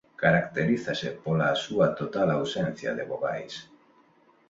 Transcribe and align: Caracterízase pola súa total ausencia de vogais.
Caracterízase 0.23 1.09
pola 1.23 1.59
súa 1.63 1.87
total 1.99 2.29
ausencia 2.39 2.91
de 2.97 3.03
vogais. 3.11 3.55